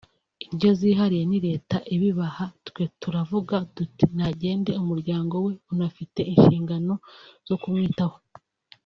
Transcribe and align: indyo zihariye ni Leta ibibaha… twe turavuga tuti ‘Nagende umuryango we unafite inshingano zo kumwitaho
indyo 0.45 0.69
zihariye 0.79 1.23
ni 1.31 1.39
Leta 1.47 1.77
ibibaha… 1.95 2.45
twe 2.67 2.83
turavuga 3.01 3.55
tuti 3.75 4.05
‘Nagende 4.15 4.71
umuryango 4.81 5.35
we 5.45 5.51
unafite 5.73 6.19
inshingano 6.31 6.93
zo 7.47 7.55
kumwitaho 7.63 8.17